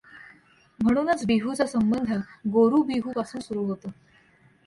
म्हणुनच 0.79 1.25
बिहूचा 1.25 1.65
संबंध 1.65 2.11
गोरु 2.47 2.81
बिहू 2.83 3.11
पासुन 3.11 3.41
सुरु 3.41 3.65
होतो. 3.65 3.91